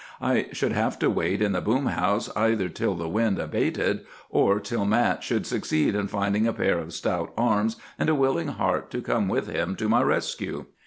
[0.19, 4.59] I should have to wait in the boom house either till the wind abated, or
[4.59, 8.89] till Mat should succeed in finding a pair of stout arms and a willing heart
[8.89, 10.65] to come with him to my rescue.